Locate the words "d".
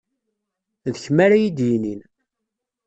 0.93-0.95